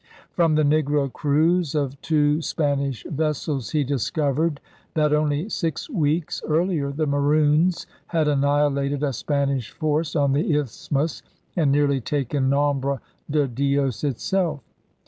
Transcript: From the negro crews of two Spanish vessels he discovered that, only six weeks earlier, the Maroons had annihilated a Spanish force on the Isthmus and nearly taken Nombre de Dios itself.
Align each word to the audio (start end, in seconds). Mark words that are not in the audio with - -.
From 0.31 0.55
the 0.55 0.63
negro 0.63 1.13
crews 1.13 1.75
of 1.75 2.01
two 2.01 2.41
Spanish 2.41 3.05
vessels 3.07 3.69
he 3.69 3.83
discovered 3.83 4.59
that, 4.95 5.13
only 5.13 5.47
six 5.47 5.91
weeks 5.91 6.41
earlier, 6.47 6.91
the 6.91 7.05
Maroons 7.05 7.85
had 8.07 8.27
annihilated 8.27 9.03
a 9.03 9.13
Spanish 9.13 9.69
force 9.69 10.15
on 10.15 10.33
the 10.33 10.55
Isthmus 10.57 11.21
and 11.55 11.71
nearly 11.71 12.01
taken 12.01 12.49
Nombre 12.49 12.99
de 13.29 13.47
Dios 13.47 14.03
itself. 14.03 14.61